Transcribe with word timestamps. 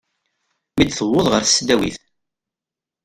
Mi 0.75 0.83
d-tewweḍ 0.85 1.27
ɣer 1.29 1.41
tesdawit. 1.43 1.97